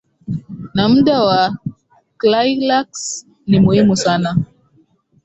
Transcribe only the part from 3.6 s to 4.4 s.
muhimu sana